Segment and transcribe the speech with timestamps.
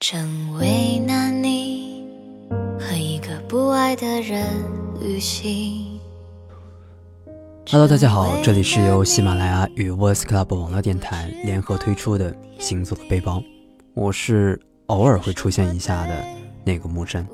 [0.00, 2.04] 真为难你
[2.78, 4.44] 和一个不爱的人
[5.00, 5.98] 旅行。
[7.70, 13.38] Hello，大家好，这里是由喜马拉雅与 Voice Club 网络电台联合推出的《行走的背包》，
[13.94, 16.24] 我是偶尔会出现一下的
[16.64, 17.26] 那个木真。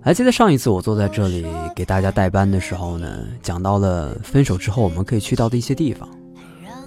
[0.00, 1.44] 还记得上一次我坐在这里
[1.74, 6.08] 给大家代班的时候呢，讲到了分手之后我们可以去到的一些地方，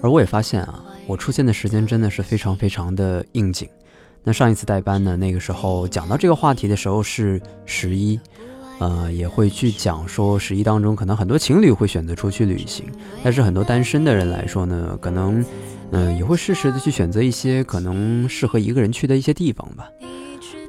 [0.01, 3.67] 而我也发现啊，我出现的时间真的是非常非常的应景。
[4.27, 8.19] 那上一次代班呢，那个时候讲到这个话题的时候是十一，
[8.77, 12.83] 呃，也会去讲说十一当中可能很多情侣会选择出去旅行，
[13.23, 15.41] 但是很多单身的人来说呢，可能
[15.91, 19.87] 嗯、也会适时的去选择一些可能适合一个人去的一些地方吧。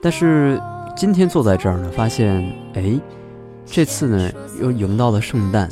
[0.01, 0.63] 但是
[0.95, 2.93] 今天坐在这儿呢，发现哎，
[3.66, 4.30] 这次呢
[4.63, 5.69] 又迎到了圣诞，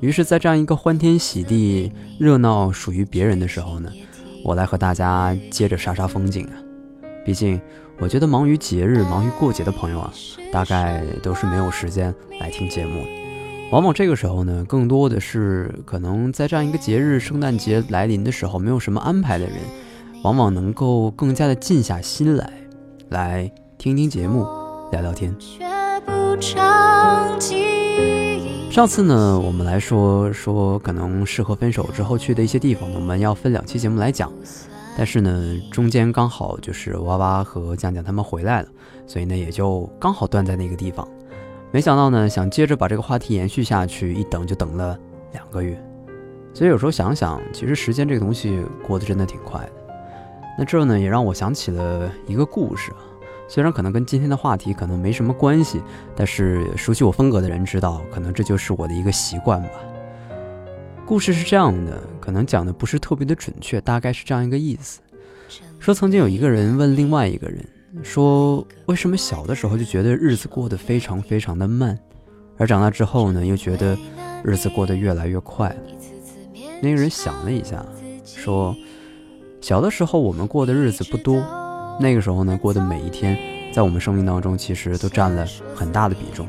[0.00, 3.92] 于是，在这样一个欢天喜地、热闹属于别人的时候呢，
[4.42, 6.58] 我来和大家接着杀杀风景啊。
[7.24, 7.60] 毕竟，
[7.98, 10.12] 我觉得忙于节日、忙于过节的朋友啊，
[10.52, 13.08] 大概都是没有时间来听节目的。
[13.70, 19.54] 往往这个时候呢，更多的是可能在这样一个节日，圣诞节来临的时候，没有什么安排的人，
[20.24, 22.52] 往往能够更加的静下心来，
[23.08, 24.46] 来听听节目，
[24.90, 25.34] 聊聊天。
[28.70, 34.30] 上次呢，我们来说说可能适合分手之后去的一些地方，我们要分两期节目来讲。
[34.96, 38.68] 但是呢，中间刚好就是娃娃和酱酱他们回来了，
[39.06, 41.06] 所以呢也就刚好断在那个地方。
[41.70, 44.98] 没想到呢，想接着把这个话题延续下去，一等就等了
[45.32, 45.82] 两个月。
[46.52, 49.72] 所以有时候想想，其实时间这个东西过得真的挺快的。
[50.58, 52.92] 那这呢也让我想起了一个故事，
[53.48, 55.80] 虽然可能跟今天的话题可能没什么关系，
[56.14, 59.70] 但是熟悉我风格的人知道，可能这就是我的一个习惯吧。
[61.04, 65.00] 故事是这样的，可能讲的不是特别的准确，大概是这样一个意思：
[65.78, 67.62] 说曾经有一个人问另外一个人，
[68.02, 71.98] 说为什么小的时候就觉得日子过得非常非常的慢，
[72.56, 73.96] 而长大之后呢，又觉得
[74.42, 75.76] 日子过得越来越快了？
[76.80, 77.84] 那个人想了一下，
[78.24, 78.74] 说
[79.60, 81.44] 小的时候我们过的日子不多，
[82.00, 83.36] 那个时候呢，过的每一天，
[83.74, 86.48] 在我们生命当中其实都占了很大的比重。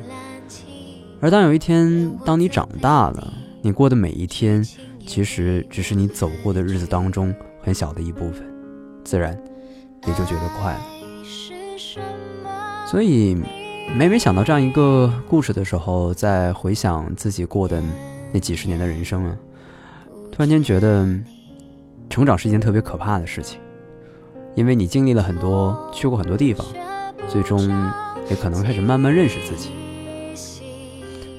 [1.19, 3.33] 而当有一天，当你长大了，
[3.65, 4.61] 你过的每一天，
[5.07, 8.43] 其实只是你走过的日子当中很小的一部分，
[9.05, 9.41] 自然
[10.05, 10.81] 也就觉得快了。
[12.85, 13.41] 所以，
[13.95, 17.81] 每每想到这样一个故事的时候，在回想自己过的
[18.33, 19.37] 那几十年的人生啊，
[20.29, 21.07] 突然间觉得，
[22.09, 23.61] 成长是一件特别可怕的事情，
[24.55, 26.67] 因为你经历了很多，去过很多地方，
[27.29, 27.61] 最终
[28.29, 29.69] 也可能开始慢慢认识自己。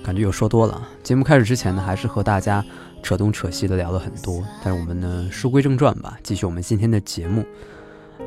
[0.04, 0.86] 感觉又说多了。
[1.02, 2.62] 节目开始之前呢，还是和大家
[3.02, 4.44] 扯东扯西的聊了很多。
[4.62, 7.42] 但是我们呢，书归正传吧，继续我们今天的节目。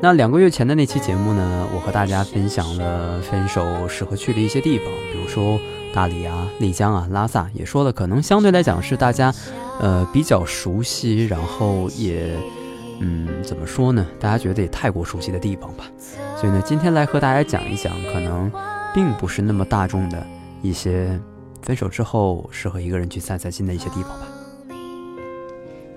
[0.00, 5.58] 那两个月前的那期节目呢，我和大家分享了分手适合去的一些地方，比如说
[5.94, 9.32] 大理啊、丽江啊、拉萨，也说了可能相对来讲是大家
[9.80, 12.36] 呃比较熟悉，然后也
[13.00, 15.84] 嗯怎么说呢，大家觉得也太过熟悉的地方吧。
[16.36, 18.50] 所以呢，今天来和大家讲一讲，可能
[18.92, 20.26] 并不是那么大众的
[20.60, 21.18] 一些。
[21.62, 24.26] 分手之后适合一个人去散散心的一些地方吧。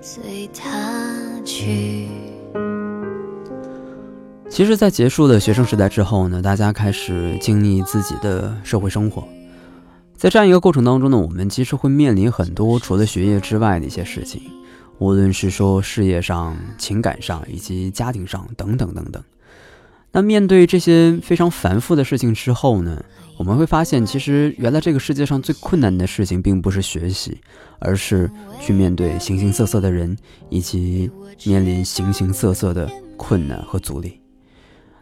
[0.00, 2.08] 随他去。
[4.50, 9.26] 其实，在结束了学生时代之后呢，大家开始经历自己的社会生活。
[10.14, 14.42] 在这样一个过程当中呢，我们其实会面临很多除了学业之外的一些事情，
[14.98, 19.22] 无论是说事业上、情感上以及家庭上等等等等。
[20.14, 23.02] 那面对这些非常繁复的事情之后呢，
[23.38, 27.38] 我们会发现，其实原来这个世界上最困难的事情，并不是学习，
[27.78, 28.30] 而是
[28.60, 30.14] 去面对形形色色的人，
[30.50, 31.10] 以及
[31.44, 34.20] 面临形形色色的困难和阻力。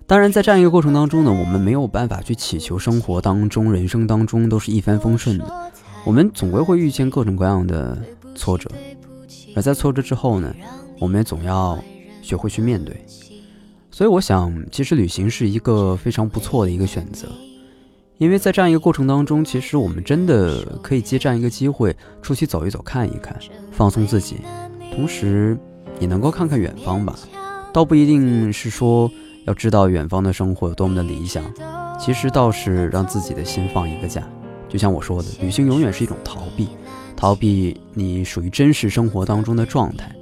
[0.06, 5.72] 当然，在这样一个过程当中呢，我们没有办法去祈求生活当中、人生当中都是一帆风顺的，
[6.04, 8.00] 我们总归会遇见各种各样的
[8.36, 8.70] 挫折，
[9.56, 10.54] 而在挫折之后呢，
[11.00, 11.76] 我们也总要
[12.22, 13.04] 学会去面对。
[13.90, 17.28] 所以我想，其实旅行是一个非常不错的一个选择，
[18.18, 23.36] 因为在这样一个过程当中，其实我们真的可以借这样一个机会出去走一走、看一看，
[23.72, 24.36] 放松自己，
[24.94, 25.58] 同时
[25.98, 27.18] 也能够看看远方吧。
[27.72, 29.10] 倒不一定是说
[29.44, 31.44] 要知道远方的生活有多么的理想，
[31.98, 34.22] 其实倒是让自己的心放一个假。
[34.68, 36.68] 就像我说的，旅行永远是一种逃避，
[37.16, 40.14] 逃避你属于真实生活当中的状态。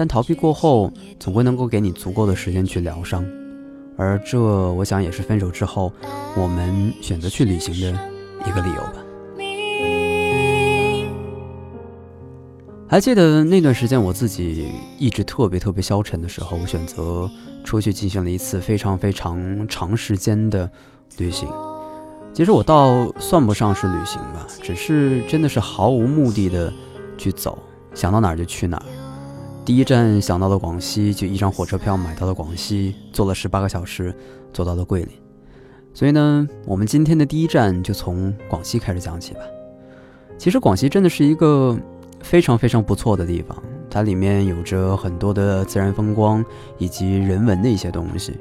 [0.00, 3.22] 但逃避过后，总归能够给你足够的时间去疗伤，
[3.98, 5.92] 而这，我想也是分手之后
[6.34, 8.00] 我们选择去旅行的
[8.46, 8.94] 一个理由吧。
[12.88, 17.30] 还记得那段时间，我自己一直特别特别消沉的时候，我选择
[17.62, 20.70] 出去进行了一次非常非常长时间的
[21.18, 21.46] 旅行。
[22.32, 26.72] 其实我倒算不上是旅行吧，只是真的是毫无目的的
[27.18, 27.58] 去走，
[27.94, 28.86] 想到哪儿就去哪儿。
[29.70, 34.12] 第一站想到了广西，就一张火车票买到了广西，坐了十八个小时，
[34.52, 35.10] 坐到了桂林。
[35.94, 39.42] 所以呢，我们今天的第一站就从广西开始讲起吧。
[40.36, 41.78] 其实广西真的是一个。
[42.20, 43.56] 非常非常不错的地方，
[43.88, 46.44] 它里面有着很多的自然风光
[46.76, 48.36] 以及人文的一些东西。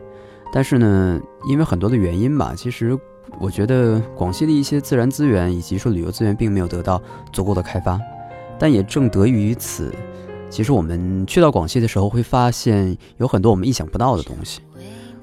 [0.52, 2.98] 但是呢，因为很多的原因吧，其实
[3.40, 7.00] 我觉得广西的一些自然资源以及说旅游资源并没有得到
[7.31, 8.02] 足够的开发。
[8.58, 9.94] 但也正得益于此，
[10.50, 14.62] 其实我们去到广西的时候会发现有很多我们意想不到的东西。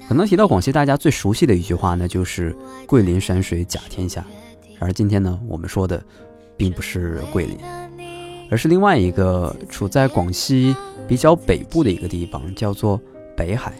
[0.07, 2.55] 可能提到广西，大家最熟悉的一句话呢，就是
[2.87, 4.25] “桂林山水甲天下”。
[4.79, 6.01] 而今天呢，我们说的
[6.55, 7.57] 并不是桂林。
[8.49, 10.73] 而是另外一个处在广西
[11.05, 12.97] 比较北部的一个地方，叫做
[13.35, 13.73] 北海。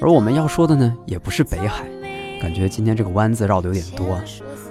[0.00, 1.84] 而我们要说的呢，也不是北海，
[2.40, 4.22] 感觉今天这个弯子绕的有点多，啊，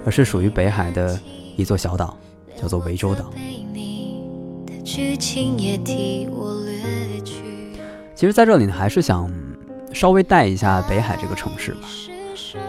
[0.05, 1.19] 而是属于北海的
[1.57, 2.17] 一座小岛，
[2.55, 3.29] 叫做涠洲岛。
[4.83, 7.36] 剧情也替我略去
[8.16, 9.31] 其实，在这里呢，还是想
[9.94, 11.88] 稍微带一下北海这个城市吧。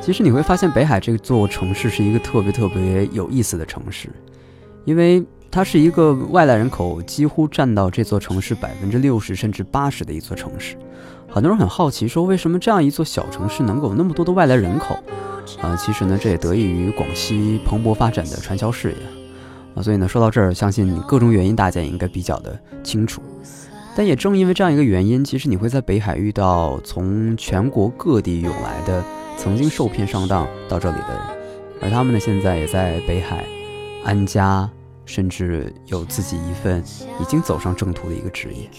[0.00, 4.08] 其实你会发现，北海这座城市是一个特别特别有意思的城市，
[4.84, 5.24] 因为。
[5.54, 10.76] 它是一个外来人口几乎占到这座城市百分之六十甚至八十的一座城市，
[11.28, 14.94] 很多人很好奇，说为什么这样一座小城市能够有那么多的外来人口？
[15.60, 18.96] 啊，其实呢，这也得益于广西蓬勃发展的传销事业
[19.74, 19.82] 啊。
[19.82, 23.22] 所以呢，说到这儿，相信你各种原因大家也应该比较的清楚。
[23.96, 29.04] 但也正因为这样一个原因，其实你会在北海遇到从全国各地涌来的
[29.36, 31.22] 曾经受骗上当到这里的人，
[31.82, 33.44] 而他们呢，现在也在北海
[34.04, 34.70] 安家。
[35.04, 36.82] 甚至有自己一份
[37.20, 38.70] 已经走上正途的一个职业，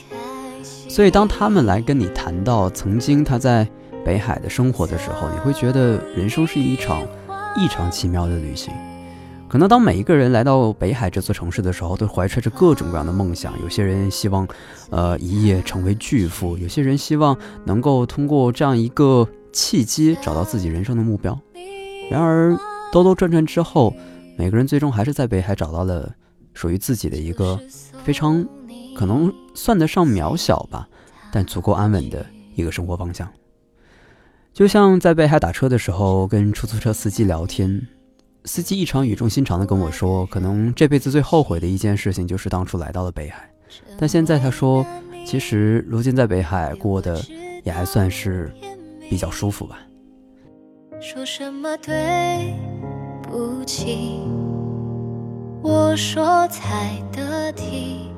[0.89, 3.67] 所以当他们来跟你谈到曾经他在
[4.05, 7.03] 北海的生活的时候，你会觉得人生是一场
[7.57, 8.73] 异常奇妙的旅行。
[9.53, 13.53] 可能当每一个人来到北海这座城市的时候，都怀揣着各种各样的梦想。
[13.61, 14.47] 有些人希望，
[14.89, 21.39] 呃，一夜成为巨富；有些人希望能够通过这样一个契机找到自己人生的目标。
[22.09, 22.57] 然而，
[22.91, 23.93] 兜兜转转之后，
[24.39, 26.11] 每个人最终还是在北海找到了
[26.55, 27.59] 属于自己的一个
[28.03, 28.43] 非常
[28.95, 30.89] 可能算得上渺小吧，
[31.31, 32.25] 但足够安稳的
[32.55, 33.31] 一个生活方向。
[34.51, 37.87] 就像在北海打车的时候，跟出租车司机聊天，
[38.45, 43.49] 司机异常语重心长地跟我说，可能这辈子最后悔的一件事情就是当初来到了北海。
[43.97, 44.85] 但现在他说，
[45.25, 47.19] 其实如今在北海过得
[47.63, 48.53] 也还算是
[49.09, 49.79] 比较舒服吧。
[50.99, 52.53] 说什么对？
[53.23, 54.19] 不起，
[55.61, 58.09] 我说才得体。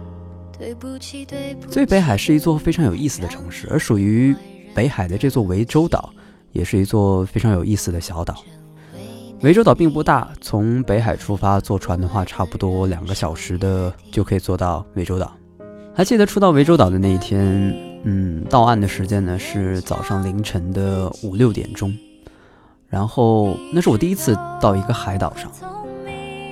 [0.58, 1.74] 对不起，对不起。
[1.74, 4.36] 所以北海是一座非常有意思的城市，而属于
[4.74, 6.12] 北海的这座涠洲岛，
[6.52, 8.44] 也是一座非常有意思的小岛。
[9.42, 15.36] 涠洲岛并不大，从北海出发坐船的话，差不多两个小时的就可以坐到涠洲岛。
[15.94, 21.96] 还记得出到涠洲岛的那一天，嗯，到岸的时间呢是早上凌晨的五六点钟。
[22.88, 25.52] 然后那是我第一次到一个海岛上，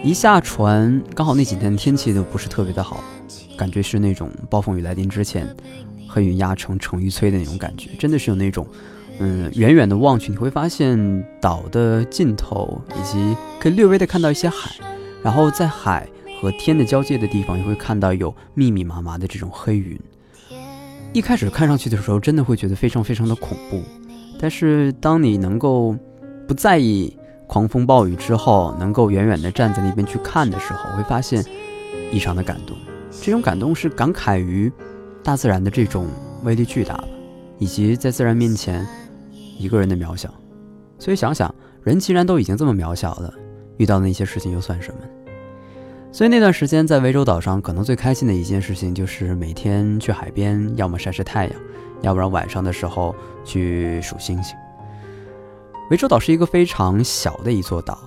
[0.04, 3.02] 一下船刚好那几天天气都不是特别的好，
[3.58, 5.48] 感觉是那种暴风雨来临之前，
[6.08, 8.68] 黑云压城城欲摧的那种感觉，真的是有那种，
[9.20, 14.72] 嗯，远远的望去你会发现岛的尽头，以及可以略微的看到一些海，
[15.24, 16.08] 然后在海
[16.42, 20.00] 和天的交界的地方，也会看到有密密麻麻的这种黑云。
[21.14, 23.82] 一开始看上去的时候，真的会觉得非常非常的恐怖，
[24.40, 25.96] 但是当你能够。
[26.46, 27.18] 不在意
[27.48, 31.42] 狂风暴雨之后，能够远远的站在那边去看的时候，会发现
[32.12, 32.76] 异常的感动。
[33.22, 34.70] 这种感动是感慨于
[35.24, 36.06] 大自然的这种
[36.44, 37.06] 威力巨大吧，
[37.60, 38.86] 以及在自然面前
[39.58, 40.34] 一个人的渺小。
[41.00, 43.34] 所以想想，人既然都已经这么渺小了，
[43.78, 45.00] 遇到的那些事情又算什么？
[46.12, 51.56] 所以那段时间在涠洲岛上，可能最开心的一件事情就是每天去海边，要么晒晒太阳，
[52.02, 54.56] 要不然晚上的时候去数星星。
[55.90, 57.98] 涠洲岛是一个非常小的一座岛，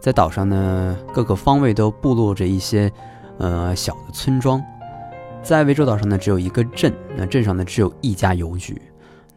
[0.00, 2.90] 在岛上呢，各个方位都部落着一些，
[3.38, 4.62] 呃，小的村庄。
[5.42, 8.80] 在涠洲岛上呢，只有一个镇，那镇上呢只有一家邮局。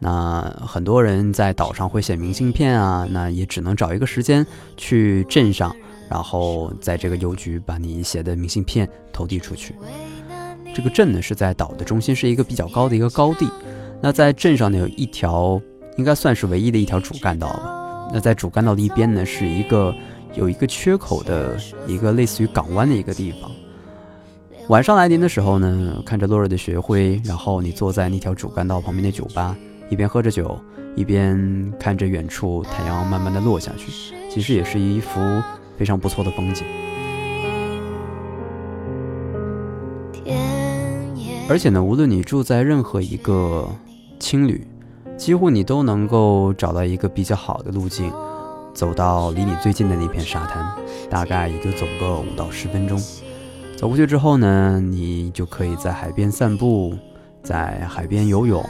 [0.02, 4.44] 那很多人在岛上会写明信片啊，那也只能找一个时间
[4.76, 5.76] 去镇上，
[6.08, 9.74] 然后在这个邮局把你写的明信片投递出去。
[10.74, 13.46] 这个镇呢是在岛的中心，是一个比较高的一个高地。
[14.00, 15.60] 那在镇上呢有一条，
[15.98, 18.08] 应该算是唯一的一条主干道吧。
[18.12, 19.94] 那在主干道的一边呢，是一个
[20.34, 23.50] 有一个缺口的一个类似于港湾的一个地方。
[24.68, 29.56] 晚上来临的时候呢，看着落日的雪辉，然后你坐在那条主干道旁边的酒吧，
[29.90, 30.58] 一边喝着酒，
[30.94, 33.90] 一边看着远处太阳慢慢的落下去，
[34.30, 35.20] 其实也是一幅
[35.76, 36.64] 非常不错的风景。
[41.48, 43.68] 而且呢，无论你住在任何一个
[44.20, 44.64] 青旅，
[45.16, 48.12] 几乎你都能够找到一个比较好的路径，
[48.72, 50.72] 走到离你最近的那片沙滩，
[51.10, 52.96] 大概也就走个五到十分钟。
[53.76, 56.94] 走过去之后呢，你就可以在海边散步，
[57.42, 58.64] 在海边游泳，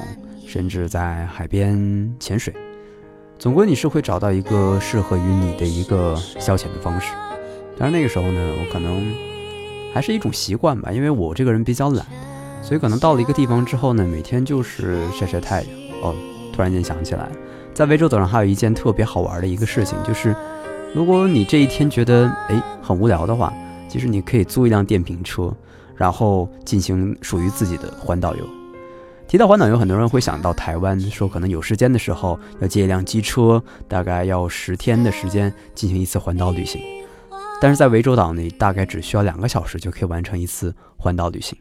[0.50, 2.52] 甚至在海边潜水。
[3.38, 7.12] 总归你是会找到一个适合于你的一个消遣的方式。
[7.78, 9.14] 当然那个时候呢，我可能
[9.94, 12.04] 还是一种习惯吧，因为我这个人比较懒。
[12.62, 15.70] 所以可能到了一个地方之后呢，每天就是晒晒太阳。
[16.02, 16.16] 哦，
[16.52, 17.28] 突然间想起来，
[17.72, 20.34] 在涠洲岛上还有一件特别好玩的一个事情，就是
[20.92, 23.54] 如果你这一天觉得哎很无聊的话，
[23.88, 25.54] 其实你可以租一辆电瓶车，
[25.94, 28.59] 然后进行属于自己的环岛游。
[29.30, 36.82] 提到环岛游，很多人会想到台湾，说可能有时间的时候要借一辆机车，大概要十天的时间进行一次环岛旅行。
[37.62, 41.56] 但是在涠洲岛呢，大概只需要两个小时就可以完成一次环岛旅行。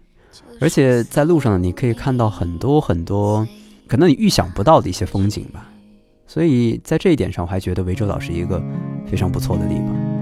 [0.59, 3.47] 而且在路上，你可以看到很多很多
[3.87, 5.69] 可能你预想不到的一些风景吧。
[6.25, 8.59] 所以在这一点上，我还觉得涠洲岛是一个
[9.05, 10.18] 非常不错的地方。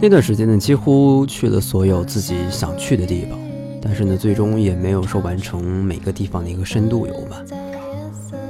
[0.00, 3.38] 那段时间呢，几乎去了所有自己想去的地方，
[3.82, 7.42] 但是呢，最终也没有说完成每个地方的一个深度游吧。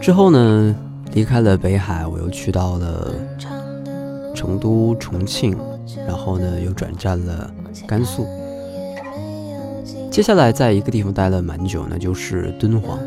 [0.01, 0.77] 之后呢，
[1.15, 3.15] 离开了北海，我又去到了
[4.35, 5.57] 成都、重庆。
[6.07, 7.51] 然后呢，又转战了
[7.87, 8.27] 甘肃。
[10.11, 12.99] 接下来在一个地方待了蛮久呢，就是敦煌。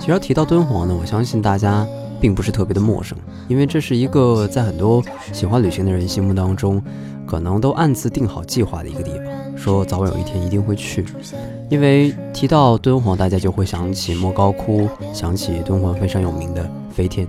[0.00, 1.86] 其实要提到敦煌呢，我相信大家
[2.20, 3.16] 并不是特别的陌生，
[3.48, 5.02] 因为这是一个在很多
[5.32, 6.82] 喜欢旅行的人心目当中，
[7.26, 9.24] 可能都暗自定好计划的一个地方，
[9.56, 11.04] 说早晚有一天一定会去。
[11.70, 17.26] 因为提到敦煌，大家就会想起莫高窟，想起敦煌非常有名的飞天。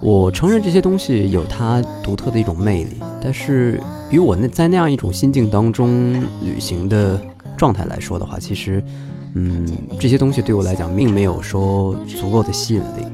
[0.00, 3.80] 我承认这些东西有它独特的一种魅力，但是
[4.10, 7.18] 与我那在那样一种心境当中旅行的
[7.56, 8.82] 状态来说的话，其实，
[9.34, 9.66] 嗯，
[10.00, 13.06] 这些东西对我来讲并没有说足够的吸引力。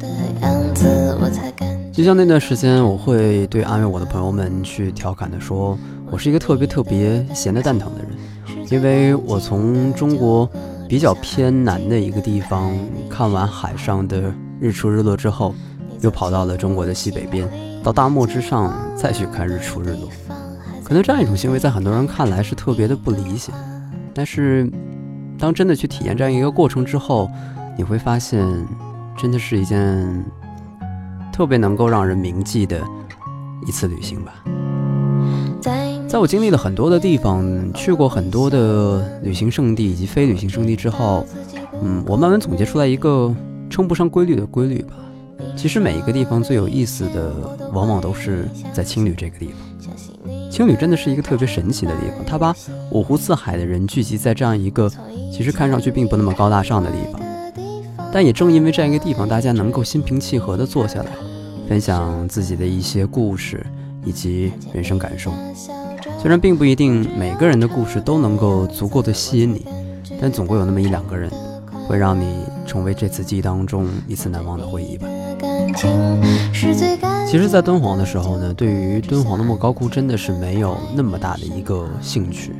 [1.92, 5.76] 就像那段时间，我会对安慰我的朋友们去调侃的说，
[6.10, 10.48] 我是一个特别特别闲的蛋疼的人，因为我从中国
[10.88, 12.72] 比较偏南的一个地方
[13.08, 15.54] 看完海上的日出日落之后。
[16.02, 17.46] 又跑到了中国的西北边，
[17.82, 20.08] 到大漠之上再去看日出日落，
[20.82, 23.52] 可能这样一种行为在很多人看来是特别的不理解，
[24.14, 24.66] 但是
[25.40, 27.28] 当真的去体验这样一个过程之后，
[27.76, 28.46] 你会发现，
[29.16, 30.24] 真的是一件
[31.32, 32.78] 特别能够让人铭记的
[33.66, 34.34] 一次旅行吧。
[36.06, 41.24] 在我经历了很多的地方，去过很多的旅行胜地以及非旅行胜地之后，
[41.80, 43.32] 嗯，我慢慢总结出来一个
[43.70, 44.94] 称不上规律的规律吧。
[45.56, 47.32] 其实每一个地方最有意思的，
[47.72, 49.54] 往往都是在青旅这个地方。
[50.50, 52.54] 青旅真的是一个特别神奇的地方，它把
[52.90, 54.90] 五湖四海的人聚集在这样一个
[55.32, 57.20] 其实看上去并不那么高大上的地方。
[58.12, 61.10] 但也正因为这样一个地方，大家能够心平气和地坐下来，
[61.68, 63.64] 分享自己的一些故事
[64.04, 65.32] 以及人生感受。
[66.20, 69.64] 虽然并不一定每个人的故事都能够足够的吸引你，
[70.20, 71.30] 但总会有那么一两个人，
[71.86, 75.08] 会让你成为这次记忆当中一次难忘的回忆吧。
[77.26, 82.54] 其实，在敦煌的时候呢，对于敦煌的莫高窟真的是没有那么大的一个兴趣。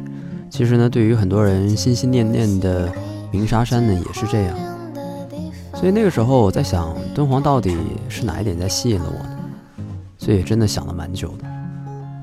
[0.51, 2.93] 其实呢，对于很多人心心念念的
[3.31, 4.57] 鸣沙山呢，也是这样。
[5.75, 7.77] 所以那个时候我在想，敦煌到底
[8.09, 9.39] 是哪一点在吸引了我呢？
[10.19, 11.45] 所以也真的想了蛮久的。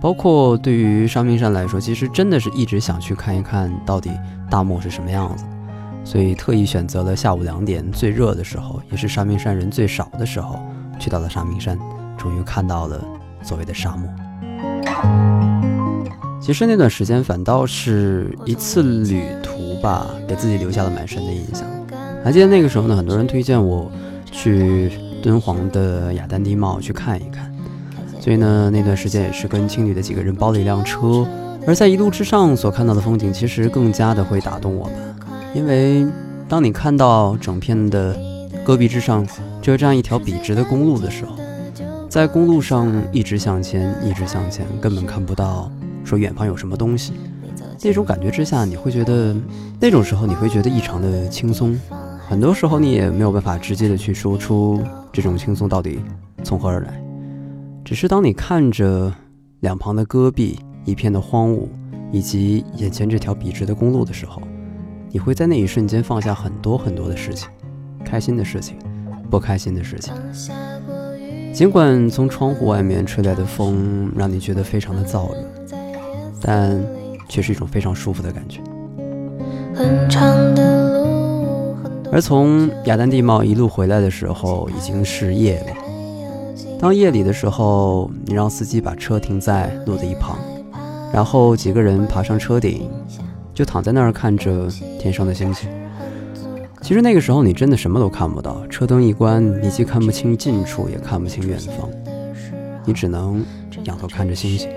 [0.01, 4.11] 包括对于沙明山来说，其实真的是一直想去看一看到底
[4.49, 5.45] 大漠是什么样子。
[6.07, 10.57] 所以特意选择了下午两点最热的时候，也是沙明山人最少的时候，
[10.97, 11.77] 去到了沙明山，
[12.17, 13.03] 终于看到了
[13.43, 14.09] 所谓的沙漠。
[16.39, 21.67] 其实那段时间反倒是一次旅途吧，给自己留下了蛮深的印象。
[22.23, 23.91] 还记得那个时候呢，很多人推荐我
[24.31, 24.89] 去
[25.21, 27.53] 敦煌的雅丹地貌去看一看，
[28.21, 31.27] 所以呢，那段时间也是跟青旅的几个人包了一辆车，
[31.67, 35.16] 而在一路之上所看到的风景，其实更加的会打动我们。
[35.57, 36.05] 因为
[36.47, 38.15] 当你看到整片的
[38.63, 39.25] 戈壁之上
[39.59, 41.35] 只有这样一条笔直的公路的时候，
[42.07, 45.71] 在公路上一直向前，一直向前，根本看不到
[46.03, 47.13] 说远方有什么东西。
[47.83, 49.35] 那种感觉之下，你会觉得
[49.79, 51.75] 那种时候你会觉得异常的轻松。
[52.29, 54.79] 很多时候你也没有办法直接的去说出
[55.11, 55.99] 这种轻松到底
[56.43, 57.01] 从何而来。
[57.83, 59.11] 只是当你看着
[59.61, 61.67] 两旁的戈壁、一片的荒芜，
[62.11, 64.39] 以及眼前这条笔直的公路的时候，
[65.17, 67.49] 你会在那一瞬间放下很多很多的事情，
[68.05, 68.77] 开心的事情，
[69.31, 70.13] 不开心的事情。
[71.51, 75.39] 尽管从窗户外面吹来的风让你觉得非常的燥热，
[76.39, 76.79] 但
[77.27, 78.61] 却是一种非常舒服的感觉。
[82.11, 86.77] 而从雅丹地貌一路回来的时候，已经是夜了。
[86.79, 90.37] 当夜里的时候，你让司机把车停在路的一旁，
[91.11, 92.87] 然后几个人爬上车顶，
[93.57, 94.67] 就躺在那儿看着
[94.99, 95.67] 天上的星星。
[96.79, 101.89] 其实那个时候你真的什么都看不到，车灯一关，你既看不清近处，也看不清远方，
[102.85, 103.43] 你只能
[103.85, 104.69] 仰头看着星星。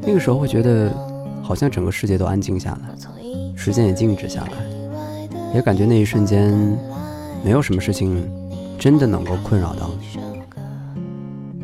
[0.00, 0.90] 那个时候会觉得，
[1.42, 2.88] 好像整个世界都安静下来，
[3.54, 4.52] 时间也静止下来，
[5.54, 6.54] 也感觉那一瞬间，
[7.44, 8.26] 没有什么事情
[8.78, 10.18] 真的能够困扰到你。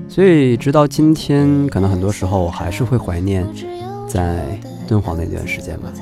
[0.06, 3.46] 所以直到今天，可能很多时候我还是会怀念
[4.06, 4.60] 在。
[4.90, 5.92] 敦煌那段时间吧，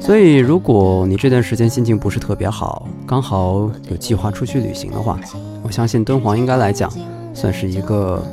[0.00, 5.18] 所以如果你这段时间心情不是特别好，刚好有计划出去旅行的话，
[5.64, 6.88] 我相信敦煌应该来讲
[7.34, 8.24] 算是一个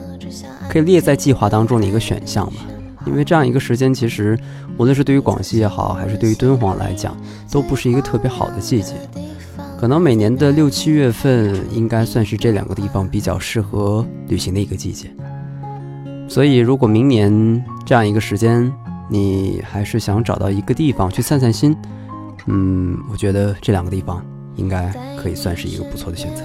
[0.70, 2.58] 可以列在计划当中的一个选项吧。
[3.08, 4.38] 因为这样一个时间，其实
[4.78, 7.18] 无论是对于广西也好，还是对于敦煌来讲，
[7.50, 8.94] 都不是一个特别好的季节。
[9.80, 15.08] 可能每年的六七月份，应该算是这两个地方比较适合旅行的一个季节。
[16.28, 18.72] 所以如果明年这样一个时间，
[19.10, 21.76] 你还是想找到一个地方去散散心，
[22.46, 24.24] 嗯，我觉得这两个地方
[24.56, 26.44] 应该可以算是一个不错的选择。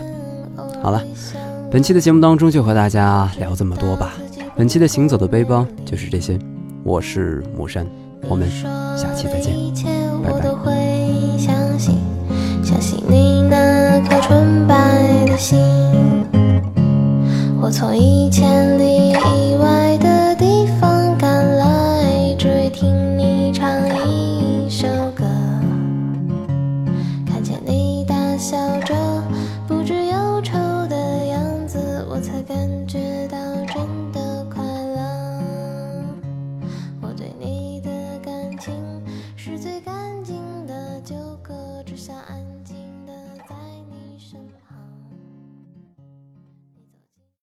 [0.83, 1.03] 好了，
[1.71, 4.13] 本期的节目当中就和大家聊这么多吧。
[4.57, 6.39] 本期的行走的背包就是这些，
[6.85, 7.87] 我是木山，
[8.29, 8.49] 我们
[8.97, 9.55] 下期再见，
[10.23, 10.41] 拜拜。
[17.61, 19.52] 我从一千里以